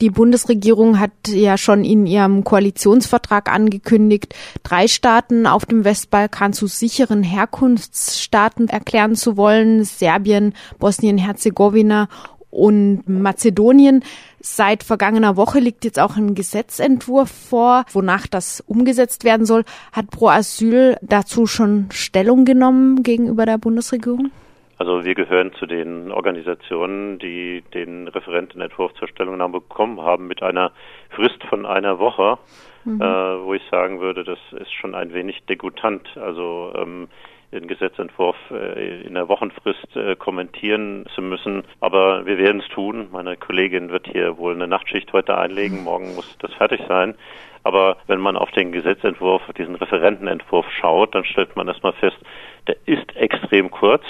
Die 0.00 0.10
Bundesregierung 0.10 0.98
hat 0.98 1.12
ja 1.28 1.56
schon 1.56 1.84
in 1.84 2.04
ihrem 2.06 2.42
Koalitionsvertrag 2.42 3.48
angekündigt, 3.48 4.34
drei 4.64 4.88
Staaten 4.88 5.46
auf 5.46 5.66
dem 5.66 5.84
Westbalkan 5.84 6.52
zu 6.52 6.66
sicheren 6.66 7.22
Herkunftsstaaten 7.22 8.68
erklären 8.68 9.14
zu 9.14 9.36
wollen. 9.36 9.84
Serbien, 9.84 10.54
Bosnien-Herzegowina 10.80 12.08
und 12.50 13.08
Mazedonien. 13.08 14.02
Seit 14.40 14.82
vergangener 14.82 15.36
Woche 15.36 15.60
liegt 15.60 15.84
jetzt 15.84 16.00
auch 16.00 16.16
ein 16.16 16.34
Gesetzentwurf 16.34 17.30
vor, 17.30 17.84
wonach 17.92 18.26
das 18.26 18.64
umgesetzt 18.66 19.22
werden 19.22 19.46
soll. 19.46 19.64
Hat 19.92 20.10
Pro 20.10 20.26
Asyl 20.26 20.96
dazu 21.02 21.46
schon 21.46 21.86
Stellung 21.92 22.44
genommen 22.44 23.04
gegenüber 23.04 23.46
der 23.46 23.58
Bundesregierung? 23.58 24.32
Also 24.78 25.04
wir 25.04 25.14
gehören 25.14 25.52
zu 25.54 25.66
den 25.66 26.10
Organisationen, 26.10 27.18
die 27.18 27.62
den 27.74 28.08
Referentenentwurf 28.08 28.92
zur 28.94 29.08
Stellungnahme 29.08 29.60
bekommen 29.60 30.00
haben 30.00 30.26
mit 30.26 30.42
einer 30.42 30.72
Frist 31.10 31.42
von 31.44 31.64
einer 31.64 31.98
Woche, 31.98 32.38
mhm. 32.84 33.00
äh, 33.00 33.04
wo 33.44 33.54
ich 33.54 33.62
sagen 33.70 34.00
würde, 34.00 34.24
das 34.24 34.38
ist 34.60 34.72
schon 34.72 34.94
ein 34.94 35.12
wenig 35.12 35.44
degutant. 35.46 36.08
Also 36.16 36.72
ähm, 36.76 37.08
den 37.54 37.68
Gesetzentwurf 37.68 38.36
äh, 38.50 39.02
in 39.02 39.14
der 39.14 39.28
Wochenfrist 39.28 39.96
äh, 39.96 40.16
kommentieren 40.16 41.06
zu 41.14 41.22
müssen. 41.22 41.62
Aber 41.80 42.26
wir 42.26 42.36
werden 42.36 42.60
es 42.60 42.68
tun. 42.74 43.08
Meine 43.12 43.36
Kollegin 43.36 43.90
wird 43.90 44.08
hier 44.08 44.36
wohl 44.38 44.54
eine 44.54 44.66
Nachtschicht 44.66 45.12
heute 45.12 45.38
einlegen. 45.38 45.84
Morgen 45.84 46.14
muss 46.16 46.36
das 46.40 46.52
fertig 46.54 46.80
sein. 46.88 47.14
Aber 47.62 47.96
wenn 48.08 48.20
man 48.20 48.36
auf 48.36 48.50
den 48.50 48.72
Gesetzentwurf, 48.72 49.42
diesen 49.56 49.76
Referentenentwurf 49.76 50.66
schaut, 50.80 51.14
dann 51.14 51.24
stellt 51.24 51.56
man 51.56 51.68
erstmal 51.68 51.94
fest, 51.94 52.18
der 52.66 52.76
ist 52.86 53.16
extrem 53.16 53.70
kurz 53.70 54.04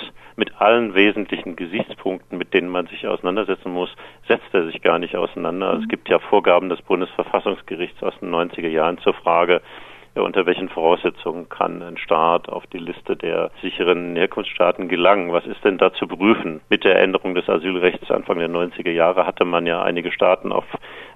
allen 0.64 0.95
wesentlichen 0.95 1.56
Gesichtspunkten, 1.56 2.38
mit 2.38 2.54
denen 2.54 2.68
man 2.68 2.86
sich 2.86 3.06
auseinandersetzen 3.06 3.70
muss, 3.70 3.95
setzt 4.27 4.52
er 4.52 4.64
sich 4.64 4.80
gar 4.80 4.98
nicht 4.98 5.14
auseinander. 5.14 5.68
Also 5.68 5.82
es 5.82 5.88
gibt 5.88 6.09
ja 6.09 6.18
Vorgaben 6.18 6.70
des 6.70 6.80
Bundesverfassungsgerichts 6.82 8.02
aus 8.02 8.18
den 8.20 8.34
90er 8.34 8.68
Jahren 8.68 8.96
zur 8.98 9.12
Frage, 9.12 9.60
unter 10.15 10.46
welchen 10.46 10.68
Voraussetzungen 10.68 11.48
kann 11.48 11.82
ein 11.82 11.98
Staat 11.98 12.48
auf 12.48 12.66
die 12.68 12.79
Liste 12.79 13.16
der 13.16 13.51
sicheren 13.62 14.15
Herkunftsstaaten 14.16 14.88
gelangen? 14.88 15.32
Was 15.32 15.45
ist 15.45 15.62
denn 15.65 15.76
da 15.76 15.93
zu 15.93 16.06
prüfen? 16.06 16.60
Mit 16.71 16.84
der 16.84 17.01
Änderung 17.01 17.34
des 17.34 17.49
Asylrechts 17.49 18.10
Anfang 18.10 18.38
der 18.38 18.49
90er 18.49 18.93
Jahre 18.93 19.26
hatte 19.26 19.45
man 19.45 19.66
ja 19.66 19.82
einige 19.82 20.12
Staaten 20.12 20.52
auf 20.52 20.66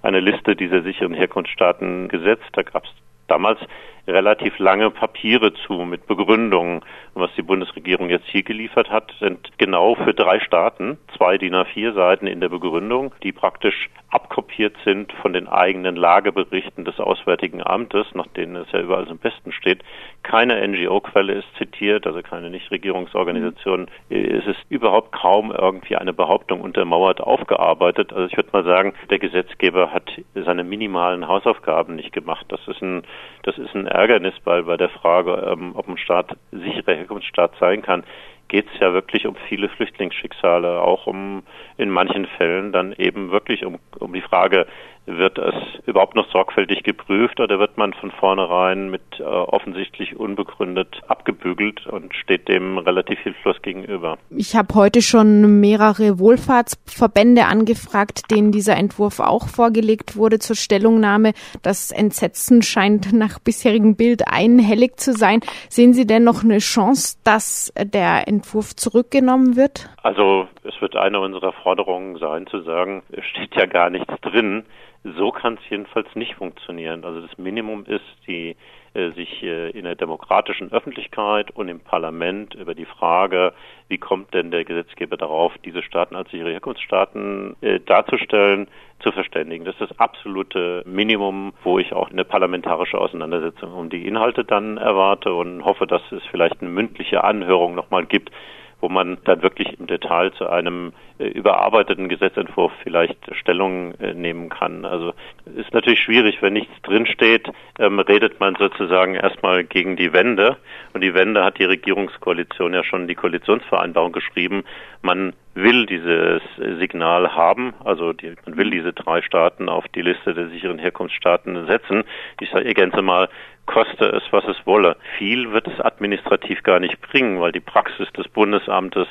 eine 0.03 0.21
Liste 0.21 0.57
dieser 0.57 0.83
sicheren 0.83 1.15
Herkunftsstaaten 1.15 2.09
gesetzt. 2.09 2.49
Da 2.53 2.63
gab 2.63 2.85
es 2.85 2.91
damals 3.29 3.61
relativ 4.09 4.59
lange 4.59 4.91
Papiere 4.91 5.53
zu 5.53 5.75
mit 5.85 6.07
Begründungen. 6.07 6.81
Und 7.15 7.23
was 7.23 7.31
die 7.37 7.43
Bundesregierung 7.43 8.11
jetzt 8.11 8.27
hier 8.27 8.43
geliefert 8.43 8.91
hat, 8.91 9.13
sind 9.21 9.51
genau 9.59 9.95
für 9.95 10.15
drei 10.15 10.41
Staaten 10.41 10.99
zwei 11.17 11.37
DIN 11.37 11.55
A4 11.55 11.95
Seiten 11.95 12.27
in 12.27 12.41
der 12.41 12.49
Begründung, 12.49 13.13
die 13.23 13.33
praktisch 13.33 13.91
abkopiert 14.11 14.75
sind 14.85 15.13
von 15.21 15.33
den 15.33 15.49
eigenen 15.49 15.97
Lageberichten 15.97 16.85
des 16.85 16.99
Auswärtigen 16.99 17.63
Amtes, 17.63 18.07
nach 18.15 18.27
denen 18.29 18.57
es 18.57 18.73
ja 18.73 18.81
überall 18.81 19.07
im 19.07 19.19
Besten 19.19 19.53
steht. 19.53 19.83
Keine 20.23 20.67
NGO-Quelle 20.67 21.35
ist 21.35 21.49
zitiert, 21.59 22.07
also 22.07 22.23
keine 22.23 22.49
Nichtregierungsorganisation. 22.51 23.89
Es 24.09 24.47
ist 24.47 24.65
überhaupt 24.71 25.13
kaum 25.13 25.51
irgendwie 25.51 25.97
eine 25.97 26.15
Behauptung 26.15 26.63
untermauert 26.63 27.21
aufgearbeitet. 27.21 28.13
Also 28.13 28.27
ich 28.27 28.37
würde 28.37 28.51
mal 28.53 28.65
sagen, 28.65 28.95
der 29.11 29.19
Gesetzgeber 29.19 29.93
hat 29.93 30.11
seine 30.35 30.65
minimalen 30.65 31.29
Hausaufgaben 31.29 31.97
nicht 31.97 32.13
gemacht. 32.13 32.47
Das 32.49 32.67
ist 32.67 32.81
ein, 32.81 33.03
das 33.43 33.59
ist 33.59 33.75
ein 33.75 33.87
Ärgernis 33.99 34.35
bei, 34.45 34.63
bei 34.63 34.77
der 34.77 34.89
Frage, 34.91 35.33
ähm, 35.53 35.73
ob 35.75 35.89
ein 35.89 35.99
Staat 35.99 36.37
sicherer 36.53 36.95
Herkunftsstaat 36.95 37.53
sein 37.61 37.83
kann 37.83 38.05
geht 38.49 38.67
es 38.73 38.81
ja 38.81 38.93
wirklich 38.93 39.27
um 39.27 39.37
viele 39.49 39.69
Flüchtlingsschicksale, 39.69 40.81
auch 40.81 41.07
um 41.07 41.43
in 41.77 41.91
manchen 41.91 42.27
Fällen 42.27 42.73
dann 42.73 42.93
eben 42.95 43.31
wirklich 43.31 43.65
um, 43.65 43.79
um 43.99 44.13
die 44.13 44.23
Frage, 44.23 44.67
wird 45.09 45.39
es 45.39 45.55
überhaupt 45.87 46.15
noch 46.15 46.31
sorgfältig 46.31 46.83
geprüft 46.83 47.41
oder 47.41 47.59
wird 47.59 47.79
man 47.79 47.95
von 47.95 48.11
vornherein 48.11 48.91
mit 48.91 49.03
äh, 49.19 49.23
offensichtlich 49.23 50.17
unbegründet 50.17 51.01
abgebügelt 51.09 51.87
und 51.87 52.15
steht 52.15 52.49
dem 52.49 52.79
relativ 52.79 53.19
hilflos 53.21 53.61
gegenüber? 53.63 54.19
Ich 54.31 54.55
habe 54.55 54.75
heute 54.75 55.01
schon 55.01 55.61
mehrere 55.61 56.19
Wohlfahrtsverbände 56.19 57.47
angefragt, 57.47 58.31
denen 58.31 58.53
dieser 58.53 58.77
Entwurf 58.77 59.21
auch 59.21 59.49
vorgelegt 59.49 60.17
wurde 60.17 60.39
zur 60.39 60.57
Stellungnahme. 60.57 61.33
Das 61.63 61.91
Entsetzen 61.91 62.63
scheint 62.63 63.13
nach 63.13 63.39
bisherigem 63.39 63.97
Bild 63.97 64.29
einhellig 64.29 65.01
zu 65.01 65.13
sein. 65.13 65.41
Sehen 65.71 65.95
Sie 65.95 66.07
denn 66.07 66.25
noch 66.25 66.45
eine 66.45 66.59
Chance, 66.59 67.19
dass 67.25 67.73
der 67.77 68.29
Entwurf 68.29 68.77
zurückgenommen 68.77 69.57
wird? 69.57 69.89
Also 70.03 70.47
es 70.65 70.81
wird 70.81 70.97
eine 70.97 71.21
unserer 71.21 71.53
Forderungen 71.53 72.19
sein, 72.19 72.47
zu 72.47 72.61
sagen, 72.63 73.03
es 73.11 73.25
steht 73.25 73.55
ja 73.57 73.67
gar 73.67 73.91
nichts 73.91 74.13
drin. 74.21 74.65
So 75.05 75.31
kann 75.31 75.55
es 75.55 75.71
jedenfalls 75.71 76.09
nicht 76.15 76.35
funktionieren. 76.35 77.05
Also 77.05 77.21
das 77.21 77.39
Minimum 77.39 77.85
ist, 77.87 78.05
die 78.27 78.57
äh, 78.95 79.11
sich 79.13 79.43
äh, 79.43 79.71
in 79.71 79.85
der 79.85 79.95
demokratischen 79.95 80.73
Öffentlichkeit 80.73 81.51
und 81.53 81.69
im 81.69 81.81
Parlament 81.81 82.55
über 82.55 82.75
die 82.75 82.85
Frage, 82.85 83.53
wie 83.89 83.99
kommt 83.99 84.35
denn 84.35 84.51
der 84.51 84.65
Gesetzgeber 84.65 85.17
darauf, 85.17 85.53
diese 85.65 85.83
Staaten 85.83 86.17
als 86.17 86.33
ihre 86.33 86.51
Herkunftsstaaten 86.51 87.57
äh, 87.61 87.81
darzustellen, 87.81 88.69
zu 89.01 89.13
verständigen. 89.13 89.65
Das 89.65 89.75
ist 89.75 89.91
das 89.91 89.99
absolute 90.01 90.83
Minimum, 90.85 91.53
wo 91.63 91.79
ich 91.79 91.93
auch 91.93 92.11
eine 92.11 92.25
parlamentarische 92.25 92.99
Auseinandersetzung 92.99 93.73
um 93.73 93.91
die 93.91 94.07
Inhalte 94.07 94.45
dann 94.45 94.77
erwarte 94.77 95.33
und 95.33 95.65
hoffe, 95.65 95.87
dass 95.87 96.03
es 96.11 96.23
vielleicht 96.31 96.61
eine 96.61 96.71
mündliche 96.71 97.23
Anhörung 97.23 97.77
nochmal 97.77 98.07
gibt, 98.07 98.33
wo 98.81 98.89
man 98.89 99.19
dann 99.25 99.43
wirklich 99.43 99.79
im 99.79 99.87
Detail 99.87 100.33
zu 100.33 100.49
einem 100.49 100.93
äh, 101.19 101.27
überarbeiteten 101.27 102.09
Gesetzentwurf 102.09 102.73
vielleicht 102.83 103.19
Stellung 103.35 103.95
äh, 103.95 104.15
nehmen 104.15 104.49
kann. 104.49 104.85
Also 104.85 105.15
ist 105.59 105.75
natürlich 105.75 106.01
schwierig, 106.01 106.41
wenn 106.41 106.53
nichts 106.53 106.75
drinsteht, 106.83 107.49
ähm, 107.79 107.99
redet 107.99 108.39
man 108.41 108.55
sozusagen 108.57 109.15
erstmal 109.15 109.65
gegen 109.65 109.97
die 109.97 110.13
Wende. 110.13 110.57
Und 110.95 111.03
die 111.03 111.15
Wende 111.15 111.45
hat 111.45 111.59
die 111.59 111.65
Regierungskoalition 111.65 112.73
ja 112.73 112.85
schon 112.85 113.09
die 113.09 113.15
Koalitionsvereinbarung 113.15 114.13
geschrieben. 114.13 114.65
Man 115.03 115.35
will 115.55 115.87
dieses 115.87 116.41
Signal 116.79 117.35
haben, 117.35 117.75
also 117.85 118.13
die, 118.13 118.35
man 118.47 118.57
will 118.57 118.71
diese 118.71 118.93
drei 118.93 119.21
Staaten 119.23 119.69
auf 119.69 119.87
die 119.89 120.03
Liste 120.03 120.33
der 120.33 120.49
sicheren 120.49 120.79
Herkunftsstaaten 120.79 121.67
setzen. 121.67 122.05
Ich 122.41 122.51
sage, 122.51 122.65
ergänze 122.65 123.03
mal, 123.03 123.29
koste 123.67 124.07
es, 124.07 124.23
was 124.31 124.45
es 124.45 124.57
wolle. 124.67 124.97
Viel 125.19 125.53
wird 125.53 125.67
es 125.67 125.81
administrativ 125.81 126.63
gar 126.63 126.81
nicht 126.81 127.01
bringen, 127.01 127.41
weil 127.41 127.53
die 127.53 127.61
Praxis 127.61 128.09
des 128.17 128.27
Bundesamtes 128.29 129.07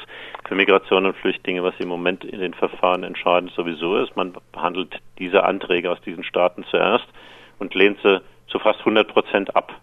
für 0.47 0.55
Migration 0.55 1.05
und 1.05 1.17
Flüchtlinge, 1.17 1.63
was 1.63 1.73
im 1.79 1.89
Moment 1.89 2.23
in 2.23 2.39
den 2.39 2.53
Verfahren 2.53 3.03
entscheidend 3.03 3.51
sowieso 3.51 3.97
ist, 3.97 4.15
man 4.15 4.33
behandelt 4.51 4.99
diese 5.19 5.43
Anträge 5.43 5.91
aus 5.91 6.01
diesen 6.01 6.23
Staaten 6.23 6.63
zuerst 6.69 7.07
und 7.59 7.75
lehnt 7.75 7.99
sie 8.03 8.21
zu 8.47 8.59
fast 8.59 8.79
100 8.79 9.07
Prozent 9.07 9.55
ab. 9.55 9.73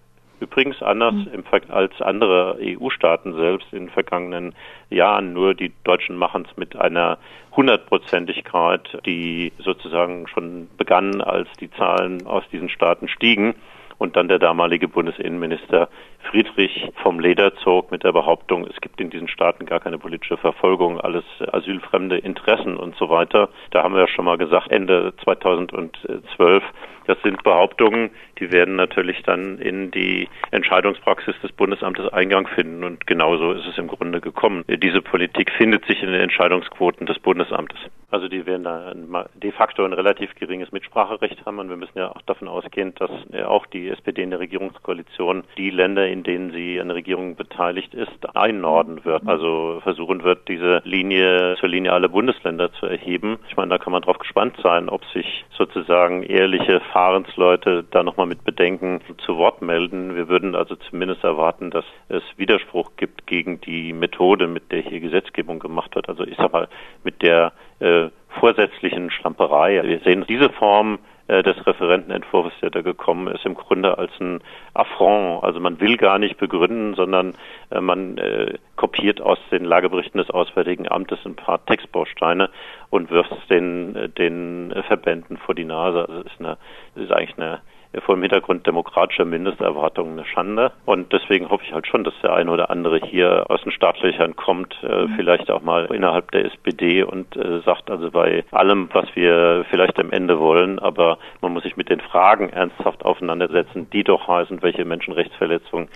Übrigens 0.40 0.82
anders 0.82 1.14
mhm. 1.14 1.44
als 1.68 2.00
andere 2.00 2.58
EU-Staaten 2.60 3.34
selbst 3.34 3.72
in 3.72 3.86
den 3.86 3.90
vergangenen 3.90 4.54
Jahren. 4.90 5.32
Nur 5.32 5.54
die 5.54 5.72
Deutschen 5.84 6.16
machen 6.16 6.46
es 6.50 6.56
mit 6.56 6.76
einer 6.76 7.18
Hundertprozentigkeit, 7.54 8.98
die 9.06 9.52
sozusagen 9.58 10.26
schon 10.26 10.68
begann, 10.76 11.20
als 11.20 11.48
die 11.60 11.70
Zahlen 11.70 12.26
aus 12.26 12.42
diesen 12.50 12.68
Staaten 12.68 13.08
stiegen 13.08 13.54
und 13.98 14.16
dann 14.16 14.28
der 14.28 14.38
damalige 14.38 14.88
Bundesinnenminister 14.88 15.88
Friedrich 16.30 16.90
vom 17.02 17.20
Leder 17.20 17.54
zog 17.56 17.90
mit 17.90 18.02
der 18.02 18.12
Behauptung, 18.12 18.66
es 18.66 18.80
gibt 18.80 19.00
in 19.00 19.10
diesen 19.10 19.28
Staaten 19.28 19.66
gar 19.66 19.80
keine 19.80 19.98
politische 19.98 20.36
Verfolgung, 20.36 21.00
alles 21.00 21.24
asylfremde 21.52 22.18
Interessen 22.18 22.76
und 22.76 22.96
so 22.96 23.08
weiter. 23.08 23.50
Da 23.70 23.82
haben 23.82 23.94
wir 23.94 24.00
ja 24.00 24.08
schon 24.08 24.24
mal 24.24 24.38
gesagt, 24.38 24.70
Ende 24.70 25.12
2012, 25.22 26.62
das 27.06 27.18
sind 27.22 27.42
Behauptungen, 27.42 28.10
die 28.38 28.50
werden 28.50 28.76
natürlich 28.76 29.22
dann 29.22 29.58
in 29.58 29.90
die 29.90 30.28
Entscheidungspraxis 30.50 31.34
des 31.42 31.52
Bundesamtes 31.52 32.10
Eingang 32.12 32.46
finden 32.48 32.82
und 32.82 33.06
genauso 33.06 33.52
ist 33.52 33.66
es 33.66 33.76
im 33.76 33.88
Grunde 33.88 34.20
gekommen. 34.20 34.64
Diese 34.68 35.02
Politik 35.02 35.50
findet 35.52 35.84
sich 35.84 36.02
in 36.02 36.10
den 36.10 36.20
Entscheidungsquoten 36.20 37.06
des 37.06 37.18
Bundesamtes. 37.18 37.78
Also 38.10 38.28
die 38.28 38.46
werden 38.46 38.64
da 38.64 38.94
de 39.34 39.52
facto 39.52 39.84
ein 39.84 39.92
relativ 39.92 40.34
geringes 40.36 40.72
Mitspracherecht 40.72 41.44
haben 41.44 41.58
und 41.58 41.68
wir 41.68 41.76
müssen 41.76 41.98
ja 41.98 42.10
auch 42.10 42.22
davon 42.22 42.48
ausgehen, 42.48 42.94
dass 42.94 43.10
auch 43.44 43.66
die 43.66 43.83
SPD 43.88 44.22
in 44.22 44.30
der 44.30 44.40
Regierungskoalition 44.40 45.44
die 45.56 45.70
Länder, 45.70 46.06
in 46.08 46.22
denen 46.22 46.52
sie 46.52 46.80
an 46.80 46.88
der 46.88 46.96
Regierung 46.96 47.36
beteiligt 47.36 47.94
ist, 47.94 48.36
einnorden 48.36 49.04
wird. 49.04 49.26
Also 49.26 49.80
versuchen 49.82 50.22
wird, 50.22 50.48
diese 50.48 50.82
Linie 50.84 51.56
zur 51.58 51.68
Linie 51.68 51.92
aller 51.92 52.08
Bundesländer 52.08 52.72
zu 52.72 52.86
erheben. 52.86 53.38
Ich 53.48 53.56
meine, 53.56 53.70
da 53.70 53.78
kann 53.78 53.92
man 53.92 54.02
drauf 54.02 54.18
gespannt 54.18 54.56
sein, 54.62 54.88
ob 54.88 55.04
sich 55.06 55.44
sozusagen 55.56 56.22
ehrliche 56.22 56.80
Fahrensleute 56.92 57.84
da 57.90 58.02
nochmal 58.02 58.26
mit 58.26 58.44
Bedenken 58.44 59.00
zu 59.24 59.36
Wort 59.36 59.62
melden. 59.62 60.16
Wir 60.16 60.28
würden 60.28 60.54
also 60.54 60.76
zumindest 60.76 61.24
erwarten, 61.24 61.70
dass 61.70 61.84
es 62.08 62.22
Widerspruch 62.36 62.92
gibt 62.96 63.26
gegen 63.26 63.60
die 63.60 63.92
Methode, 63.92 64.46
mit 64.46 64.72
der 64.72 64.80
hier 64.80 65.00
Gesetzgebung 65.00 65.58
gemacht 65.58 65.94
wird. 65.94 66.08
Also 66.08 66.24
ich 66.24 66.36
sag 66.36 66.52
mal, 66.52 66.68
mit 67.02 67.22
der 67.22 67.52
äh, 67.80 68.08
vorsätzlichen 68.40 69.10
Schlamperei. 69.10 69.82
Wir 69.84 70.00
sehen 70.00 70.24
diese 70.28 70.50
Form 70.50 70.98
des 71.28 71.66
Referentenentwurfs, 71.66 72.54
der 72.60 72.70
da 72.70 72.82
gekommen 72.82 73.28
ist, 73.28 73.46
im 73.46 73.54
Grunde 73.54 73.96
als 73.96 74.10
ein 74.20 74.40
Affront. 74.74 75.42
Also 75.42 75.58
man 75.58 75.80
will 75.80 75.96
gar 75.96 76.18
nicht 76.18 76.36
begründen, 76.36 76.94
sondern 76.94 77.34
äh, 77.70 77.80
man 77.80 78.18
äh, 78.18 78.58
kopiert 78.76 79.20
aus 79.20 79.38
den 79.50 79.64
Lageberichten 79.64 80.18
des 80.18 80.30
Auswärtigen 80.30 80.90
Amtes 80.90 81.18
ein 81.24 81.36
paar 81.36 81.64
Textbausteine 81.64 82.50
und 82.90 83.10
wirft 83.10 83.32
es 83.32 83.46
den, 83.48 83.96
äh, 83.96 84.08
den 84.10 84.74
Verbänden 84.86 85.38
vor 85.38 85.54
die 85.54 85.64
Nase. 85.64 86.08
Also 86.08 86.20
es 86.20 86.26
ist, 86.26 86.40
eine, 86.40 86.58
es 86.94 87.02
ist 87.02 87.12
eigentlich 87.12 87.38
eine 87.38 87.60
vor 88.02 88.16
dem 88.16 88.22
Hintergrund 88.22 88.66
demokratischer 88.66 89.24
Mindesterwartungen 89.24 90.18
eine 90.18 90.26
Schande. 90.26 90.72
Und 90.84 91.12
deswegen 91.12 91.50
hoffe 91.50 91.64
ich 91.66 91.72
halt 91.72 91.86
schon, 91.86 92.04
dass 92.04 92.14
der 92.22 92.34
eine 92.34 92.50
oder 92.50 92.70
andere 92.70 92.98
hier 92.98 93.44
aus 93.48 93.62
den 93.62 93.72
Startlöchern 93.72 94.36
kommt, 94.36 94.76
äh, 94.82 95.06
mhm. 95.06 95.14
vielleicht 95.16 95.50
auch 95.50 95.62
mal 95.62 95.86
innerhalb 95.86 96.30
der 96.30 96.46
SPD 96.46 97.02
und 97.02 97.36
äh, 97.36 97.60
sagt 97.60 97.90
also 97.90 98.10
bei 98.10 98.44
allem, 98.50 98.88
was 98.92 99.06
wir 99.14 99.64
vielleicht 99.70 99.98
am 99.98 100.10
Ende 100.10 100.38
wollen, 100.38 100.78
aber 100.78 101.18
man 101.40 101.52
muss 101.52 101.62
sich 101.62 101.76
mit 101.76 101.90
den 101.90 102.00
Fragen 102.00 102.50
ernsthaft 102.50 103.04
auseinandersetzen, 103.04 103.88
die 103.90 104.04
doch 104.04 104.28
heißen, 104.28 104.62
welche 104.62 104.84
Menschenrechtsverletzungen 104.84 105.88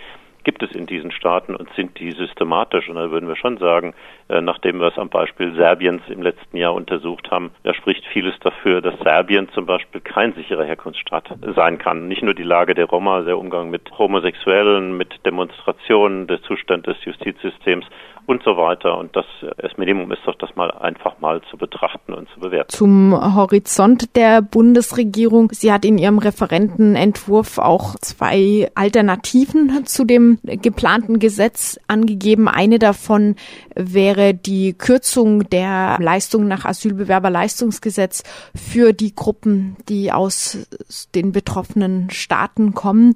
gibt 0.45 0.63
es 0.63 0.73
in 0.73 0.87
diesen 0.87 1.11
Staaten 1.11 1.55
und 1.55 1.69
sind 1.75 1.99
die 1.99 2.13
systematisch? 2.13 2.89
Und 2.89 2.97
da 2.97 3.11
würden 3.11 3.29
wir 3.29 3.37
schon 3.37 3.59
sagen, 3.59 3.95
äh, 4.29 4.41
nachdem 4.41 4.81
wir 4.81 4.89
es 4.89 4.99
am 4.99 5.09
Beispiel 5.09 5.55
Serbiens 5.55 6.03
im 6.09 6.23
letzten 6.23 6.57
Jahr 6.57 6.75
untersucht 6.75 7.31
haben, 7.31 7.51
da 7.63 7.75
spricht 7.75 8.05
vieles 8.07 8.39
dafür, 8.41 8.81
dass 8.81 8.99
Serbien 9.01 9.49
zum 9.51 9.67
Beispiel 9.67 10.01
kein 10.01 10.33
sicherer 10.35 10.65
Herkunftsstaat 10.65 11.35
sein 11.55 11.79
kann. 11.79 12.09
Nicht 12.09 12.23
nur 12.23 12.35
die 12.35 12.43
Lage 12.43 12.75
der 12.75 12.87
Roma, 12.87 13.21
der 13.23 13.39
Umgang 13.39 13.71
mit 13.71 13.91
Homosexuellen, 13.99 14.97
mit 14.97 15.15
Demonstrationen, 15.27 16.27
der 16.27 16.43
Zustand 16.43 16.87
des 16.87 16.97
Justizsystems 17.05 17.87
und 18.29 18.43
so 18.43 18.59
weiter. 18.59 18.99
Und 18.99 19.17
das, 19.17 19.25
das 19.57 19.79
Minimum 19.79 20.13
ist 20.13 20.21
doch, 20.27 20.35
das 20.35 20.55
mal 20.55 20.71
einfach 20.71 21.19
mal 21.19 21.41
zu 21.51 21.57
betrachten 21.57 22.13
und 22.13 22.29
zu 22.35 22.41
bewerten. 22.41 22.69
Zum 22.69 23.35
Horizont 23.35 24.15
der 24.17 24.43
Bundesregierung. 24.43 25.51
Sie 25.53 25.73
hat 25.73 25.87
in 25.87 25.97
ihrem 25.97 26.19
Referentenentwurf 26.19 27.57
auch 27.57 27.95
zwei 27.97 28.71
Alternativen 28.75 29.87
zu 29.87 30.05
dem 30.05 30.39
geplanten 30.43 31.21
Gesetz 31.21 31.81
angegeben. 31.89 32.49
Eine 32.49 32.79
davon 32.79 33.37
wäre 33.75 34.35
die 34.35 34.75
Kürzung 34.75 35.49
der 35.49 35.97
Leistung 35.99 36.47
nach 36.49 36.67
Asylbewerberleistungsgesetz 36.67 38.25
für 38.55 38.93
die 38.93 39.15
Gruppen, 39.15 39.79
die 39.89 40.13
aus 40.13 40.69
den 41.15 41.33
betroffenen 41.33 42.11
Staaten 42.11 42.75
kommen. 42.75 43.15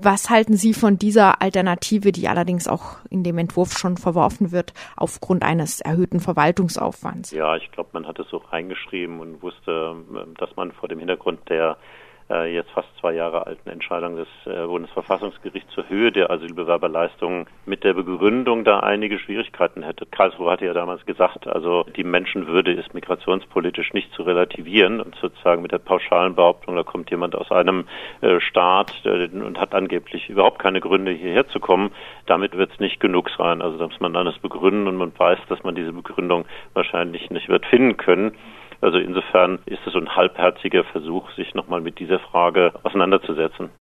Was 0.00 0.30
halten 0.30 0.56
Sie 0.56 0.72
von 0.72 0.98
dieser 0.98 1.42
Alternative, 1.42 2.12
die 2.12 2.28
allerdings 2.28 2.66
auch 2.66 2.96
in 3.10 3.22
dem 3.22 3.36
Entwurf 3.36 3.76
schon 3.76 3.98
verworfen 3.98 4.37
geschaffen 4.38 4.52
wird 4.52 4.72
aufgrund 4.96 5.42
eines 5.42 5.80
erhöhten 5.80 6.20
Verwaltungsaufwands. 6.20 7.32
Ja, 7.32 7.56
ich 7.56 7.70
glaube, 7.72 7.90
man 7.92 8.06
hat 8.06 8.18
es 8.18 8.28
so 8.28 8.38
reingeschrieben 8.38 9.20
und 9.20 9.42
wusste, 9.42 9.96
dass 10.38 10.54
man 10.56 10.72
vor 10.72 10.88
dem 10.88 10.98
Hintergrund 10.98 11.48
der 11.48 11.76
äh, 12.30 12.52
jetzt 12.54 12.70
fast 12.70 12.88
zwei 13.00 13.12
Jahre 13.12 13.46
alten 13.46 13.68
Entscheidung 13.70 14.16
des 14.16 14.28
äh, 14.46 14.66
Bundesverfassungsgerichts 14.66 15.72
zur 15.74 15.88
Höhe 15.88 16.12
der 16.12 16.30
Asylbewerberleistungen 16.30 17.46
mit 17.66 17.84
der 17.84 17.94
Begründung 17.94 18.64
da 18.64 18.80
einige 18.80 19.18
Schwierigkeiten 19.18 19.82
hätte. 19.82 20.06
Karlsruhe 20.06 20.50
hatte 20.50 20.66
ja 20.66 20.74
damals 20.74 21.04
gesagt, 21.06 21.46
also 21.46 21.84
die 21.96 22.04
Menschenwürde 22.04 22.72
ist 22.72 22.94
migrationspolitisch 22.94 23.92
nicht 23.92 24.12
zu 24.12 24.22
relativieren 24.22 25.00
und 25.00 25.14
sozusagen 25.16 25.62
mit 25.62 25.72
der 25.72 25.78
pauschalen 25.78 26.34
Behauptung, 26.34 26.76
da 26.76 26.82
kommt 26.82 27.10
jemand 27.10 27.34
aus 27.34 27.50
einem 27.50 27.86
äh, 28.20 28.40
Staat 28.40 28.92
äh, 29.04 29.28
und 29.28 29.58
hat 29.58 29.74
angeblich 29.74 30.28
überhaupt 30.28 30.58
keine 30.58 30.80
Gründe 30.80 31.12
hierher 31.12 31.48
zu 31.48 31.60
kommen, 31.60 31.90
damit 32.26 32.56
wird 32.56 32.72
es 32.72 32.80
nicht 32.80 33.00
genug 33.00 33.30
sein. 33.36 33.62
Also 33.62 33.78
da 33.78 33.86
muss 33.86 34.00
man 34.00 34.16
alles 34.16 34.38
begründen 34.38 34.86
und 34.86 34.96
man 34.96 35.12
weiß, 35.16 35.38
dass 35.48 35.62
man 35.64 35.74
diese 35.74 35.92
Begründung 35.92 36.44
wahrscheinlich 36.74 37.30
nicht 37.30 37.48
wird 37.48 37.66
finden 37.66 37.96
können. 37.96 38.32
Also 38.80 38.98
insofern 38.98 39.58
ist 39.66 39.84
es 39.86 39.92
so 39.92 39.98
ein 39.98 40.14
halbherziger 40.14 40.84
Versuch, 40.84 41.30
sich 41.32 41.54
nochmal 41.54 41.80
mit 41.80 41.98
dieser 41.98 42.20
Frage 42.20 42.72
auseinanderzusetzen. 42.84 43.70